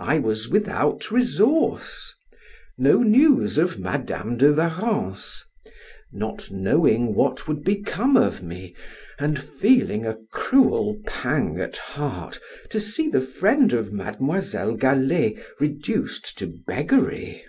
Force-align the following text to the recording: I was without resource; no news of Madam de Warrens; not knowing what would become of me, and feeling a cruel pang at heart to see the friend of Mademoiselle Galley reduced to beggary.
I 0.00 0.18
was 0.18 0.48
without 0.48 1.12
resource; 1.12 2.12
no 2.76 3.04
news 3.04 3.56
of 3.56 3.78
Madam 3.78 4.36
de 4.36 4.52
Warrens; 4.52 5.44
not 6.10 6.50
knowing 6.50 7.14
what 7.14 7.46
would 7.46 7.62
become 7.62 8.16
of 8.16 8.42
me, 8.42 8.74
and 9.16 9.38
feeling 9.38 10.04
a 10.04 10.18
cruel 10.32 11.00
pang 11.06 11.60
at 11.60 11.76
heart 11.76 12.40
to 12.70 12.80
see 12.80 13.08
the 13.08 13.20
friend 13.20 13.72
of 13.72 13.92
Mademoiselle 13.92 14.72
Galley 14.74 15.38
reduced 15.60 16.36
to 16.38 16.48
beggary. 16.66 17.44